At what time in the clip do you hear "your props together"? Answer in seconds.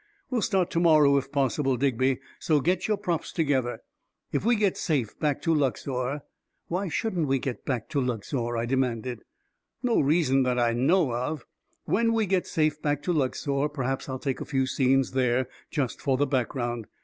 2.87-3.83